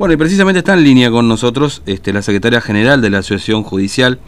[0.00, 3.62] Bueno, y precisamente está en línea con nosotros este, la secretaria general de la Asociación
[3.62, 4.18] Judicial,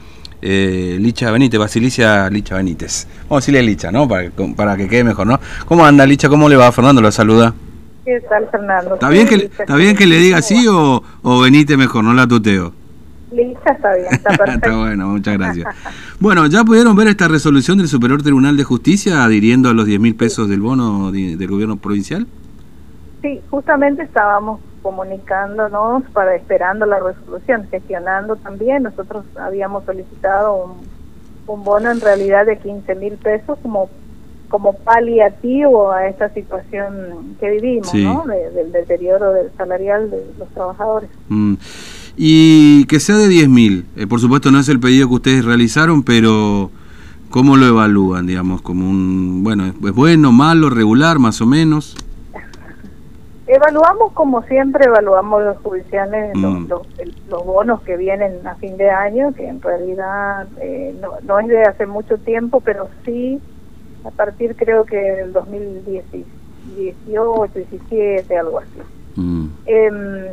[0.42, 3.08] eh, Licha Benítez, Basilicia Licha Benítez.
[3.22, 4.06] Vamos a decirle Licha, ¿no?
[4.06, 5.40] Para, para que quede mejor, ¿no?
[5.64, 6.28] ¿Cómo anda Licha?
[6.28, 6.70] ¿Cómo le va?
[6.72, 7.54] Fernando lo saluda.
[8.04, 8.96] ¿Qué tal, Fernando?
[8.96, 12.04] ¿Está bien que, ¿está bien que le diga así o, o Benítez mejor?
[12.04, 12.74] No la tuteo.
[13.34, 14.66] Licha está bien, está perfecto.
[14.66, 15.74] está bueno, muchas gracias.
[16.20, 20.00] bueno, ¿ya pudieron ver esta resolución del Superior Tribunal de Justicia adhiriendo a los 10
[20.00, 22.26] mil pesos del bono del gobierno provincial?
[23.22, 28.82] Sí, justamente estábamos comunicándonos para esperando la resolución, gestionando también.
[28.82, 30.76] Nosotros habíamos solicitado
[31.46, 33.90] un, bono en realidad de 15 mil pesos como
[34.48, 38.24] como paliativo a esta situación que vivimos, ¿no?
[38.26, 41.08] del deterioro del salarial de los trabajadores.
[41.28, 41.54] Mm.
[42.18, 45.44] Y que sea de 10 mil, eh, por supuesto no es el pedido que ustedes
[45.46, 46.70] realizaron, pero
[47.30, 48.60] ¿cómo lo evalúan, digamos?
[48.60, 51.96] Como un, bueno, ¿es bueno, malo, regular, más o menos?
[53.54, 56.68] Evaluamos como siempre, evaluamos los judiciales, mm.
[56.68, 56.86] los,
[57.44, 61.62] bonos que vienen a fin de año, que en realidad eh, no, no, es de
[61.62, 63.40] hace mucho tiempo, pero sí
[64.04, 68.80] a partir creo que del 2018, 17, algo así.
[69.16, 69.46] Mm.
[69.66, 70.26] Em,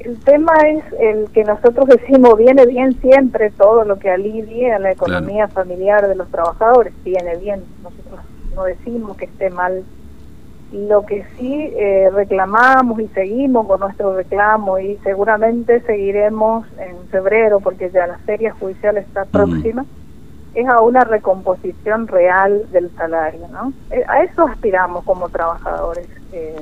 [0.00, 4.78] el tema es el que nosotros decimos, viene bien siempre todo lo que alivie a
[4.78, 8.20] la economía familiar de los trabajadores, viene bien, nosotros
[8.54, 9.84] no decimos que esté mal
[10.72, 17.60] lo que sí eh, reclamamos y seguimos con nuestro reclamo y seguramente seguiremos en febrero
[17.60, 19.84] porque ya la feria judicial está próxima,
[20.54, 23.72] es a una recomposición real del salario, ¿no?
[23.90, 26.56] Eh, a eso aspiramos como trabajadores, eh,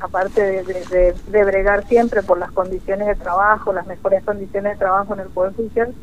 [0.00, 5.14] aparte de, de, bregar siempre por las condiciones de trabajo, las mejores condiciones de trabajo
[5.14, 5.94] en el Poder Judicial,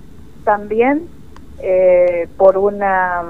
[0.43, 1.07] también
[2.35, 3.23] por una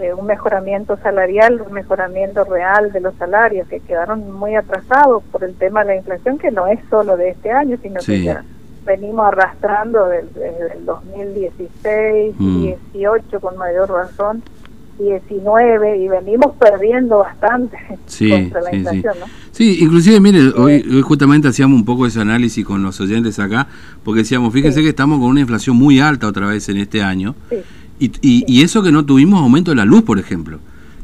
[0.00, 5.42] eh, un mejoramiento salarial, un mejoramiento real de los salarios que quedaron muy atrasados por
[5.42, 8.44] el tema de la inflación, que no es solo de este año, sino que ya
[8.86, 13.40] venimos arrastrando desde el 2016, 18 mm.
[13.40, 14.42] con mayor razón,
[14.98, 19.20] 19 y venimos perdiendo bastante contra la inflación, sí.
[19.20, 19.26] ¿no?
[19.50, 23.66] Sí, inclusive, mire, hoy, hoy, justamente hacíamos un poco ese análisis con los oyentes acá,
[24.04, 27.34] porque decíamos, fíjense que estamos con una inflación muy alta otra vez en este año.
[27.98, 30.60] Y, y, eso que no tuvimos aumento de la luz, por ejemplo,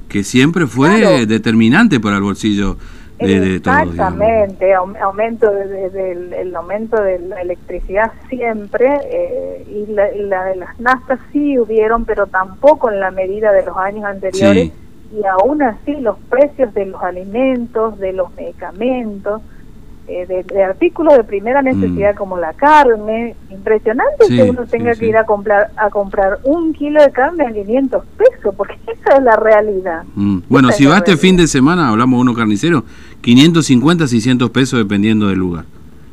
[0.08, 2.76] que siempre fue determinante para el bolsillo
[3.18, 3.82] de, todos.
[3.82, 11.20] Exactamente, aumento de, el aumento de la electricidad siempre eh, y, la, de las naftas
[11.32, 14.72] sí hubieron, pero tampoco en la medida de los años anteriores.
[15.12, 19.42] Y aún así los precios de los alimentos, de los medicamentos,
[20.06, 21.64] eh, de, artículos de primera mm.
[21.64, 26.74] necesidad como la carne, impresionante que uno tenga que ir a comprar a comprar un
[26.74, 30.04] kilo de carne a 500 pesos, porque esa es la realidad.
[30.14, 30.40] Mm.
[30.46, 32.84] Bueno, si va este fin de semana, hablamos de uno carnicero,
[33.22, 35.64] 550, 600 pesos dependiendo del lugar,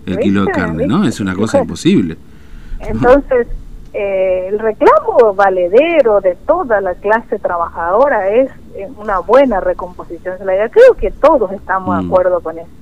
[0.05, 1.05] el kilo de carne, ¿no?
[1.05, 2.15] Es una cosa imposible.
[2.79, 3.47] Entonces,
[3.93, 10.71] eh, el reclamo valedero de toda la clase trabajadora es eh, una buena recomposición salarial.
[10.71, 12.07] Creo que todos estamos de mm.
[12.07, 12.80] acuerdo con eso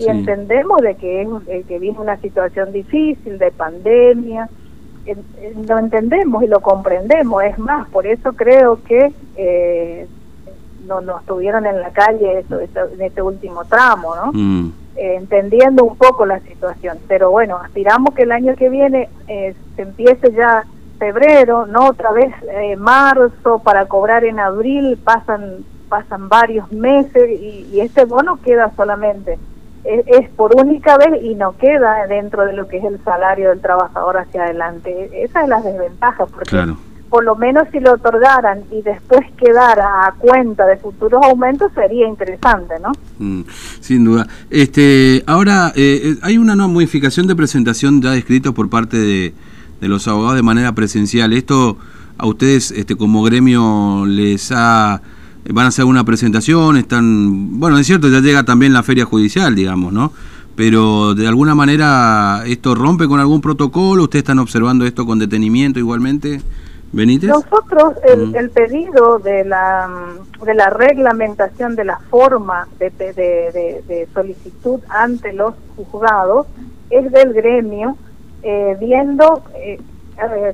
[0.00, 4.48] y entendemos de que es eh, que viene una situación difícil de pandemia
[5.66, 7.42] lo entendemos y lo comprendemos.
[7.44, 10.06] Es más por eso creo que eh,
[10.86, 14.72] no nos tuvieron en la calle eso, en este último tramo no mm.
[14.96, 16.98] eh, entendiendo un poco la situación.
[17.08, 20.64] Pero bueno aspiramos que el año que viene eh, se empiece ya
[20.98, 22.30] febrero no otra vez
[22.76, 29.38] marzo para cobrar en abril pasan pasan varios meses y, y este bono queda solamente
[29.84, 33.60] es, por única vez y no queda dentro de lo que es el salario del
[33.60, 35.10] trabajador hacia adelante.
[35.22, 36.74] Esa es la desventaja, porque
[37.08, 42.06] por lo menos si lo otorgaran y después quedara a cuenta de futuros aumentos sería
[42.06, 42.92] interesante, ¿no?
[43.18, 43.42] Mm,
[43.80, 44.28] sin duda.
[44.48, 49.34] Este, ahora, eh, eh, hay una nueva modificación de presentación ya escrito por parte de,
[49.80, 51.32] de los abogados de manera presencial.
[51.32, 51.78] ¿Esto
[52.16, 55.02] a ustedes este, como gremio les ha
[55.48, 59.54] van a hacer una presentación, están, bueno, es cierto, ya llega también la feria judicial,
[59.54, 60.12] digamos, ¿no?
[60.56, 65.78] Pero de alguna manera esto rompe con algún protocolo, ustedes están observando esto con detenimiento
[65.78, 66.40] igualmente.
[66.92, 67.30] Benítez.
[67.30, 68.36] Nosotros el, mm.
[68.36, 69.88] el, pedido de la
[70.44, 76.48] de la reglamentación de la forma de, de, de, solicitud ante los juzgados
[76.90, 77.96] es del gremio
[78.42, 79.78] eh, viendo eh,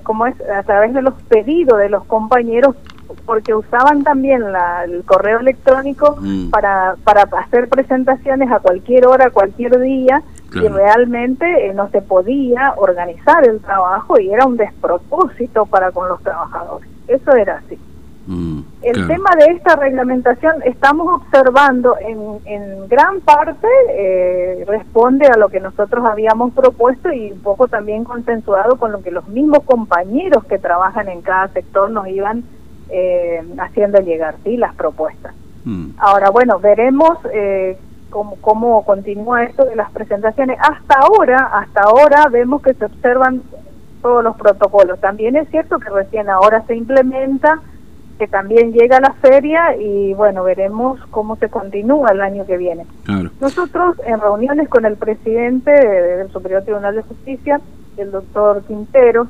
[0.02, 2.76] cómo es a través de los pedidos de los compañeros
[3.24, 4.42] porque usaban también
[4.84, 6.50] el correo electrónico mm.
[6.50, 10.22] para, para hacer presentaciones a cualquier hora, cualquier día,
[10.54, 16.08] y realmente eh, no se podía organizar el trabajo y era un despropósito para con
[16.08, 16.88] los trabajadores.
[17.08, 17.78] Eso era así.
[18.28, 18.62] Mm.
[18.82, 25.48] el tema de esta reglamentación estamos observando en, en gran parte eh, responde a lo
[25.48, 30.44] que nosotros habíamos propuesto y un poco también consensuado con lo que los mismos compañeros
[30.46, 32.42] que trabajan en cada sector nos iban
[32.88, 35.34] eh, haciendo llegar, sí, las propuestas.
[35.64, 35.90] Mm.
[35.98, 37.76] Ahora, bueno, veremos eh,
[38.10, 40.58] cómo, cómo continúa esto de las presentaciones.
[40.60, 43.42] Hasta ahora, hasta ahora vemos que se observan
[44.02, 45.00] todos los protocolos.
[45.00, 47.60] También es cierto que recién ahora se implementa
[48.18, 52.86] que también llega la feria y bueno, veremos cómo se continúa el año que viene.
[53.40, 57.60] Nosotros en reuniones con el presidente del Superior Tribunal de Justicia,
[57.96, 59.28] el doctor Quintero,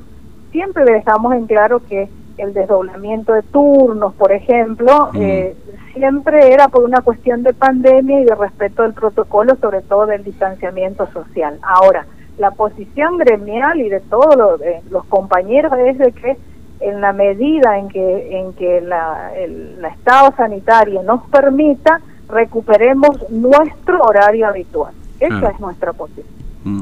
[0.51, 5.21] siempre le dejamos en claro que el desdoblamiento de turnos, por ejemplo, mm.
[5.21, 5.55] eh,
[5.93, 10.23] siempre era por una cuestión de pandemia y de respeto del protocolo, sobre todo del
[10.23, 11.57] distanciamiento social.
[11.61, 12.05] Ahora,
[12.37, 16.37] la posición gremial y de todos los, eh, los compañeros es de que
[16.79, 23.99] en la medida en que en que la, el estado sanitario nos permita recuperemos nuestro
[24.03, 26.27] horario habitual esa es nuestra posición
[26.63, 26.81] mm.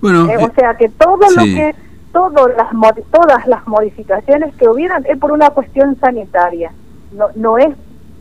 [0.00, 1.74] bueno eh, o eh, sea que todo lo que
[2.12, 2.68] todas las
[3.10, 6.72] todas las modificaciones que hubieran es por una cuestión sanitaria
[7.12, 7.74] no no es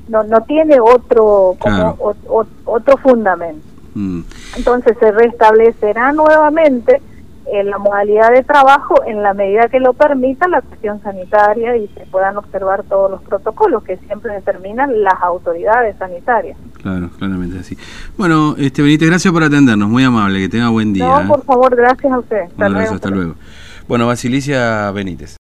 [0.09, 1.97] no no tiene otro como
[2.65, 4.21] otro fundamento mm.
[4.57, 7.01] entonces se restablecerá nuevamente
[7.51, 11.87] en la modalidad de trabajo en la medida que lo permita la cuestión sanitaria y
[11.89, 16.57] se puedan observar todos los protocolos que siempre determinan las autoridades sanitarias.
[16.81, 17.77] Claro, claramente así.
[18.17, 21.05] Bueno, este Benítez, gracias por atendernos, muy amable, que tenga buen día.
[21.05, 21.25] No, ¿eh?
[21.27, 22.43] por favor, gracias a usted.
[22.43, 22.93] Hasta luego.
[22.93, 23.35] Hasta luego.
[23.87, 25.36] Bueno, Basilicia Benítez.